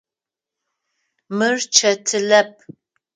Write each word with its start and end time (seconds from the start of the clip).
Мыр 1.37 1.55
чэтылэп. 1.75 2.51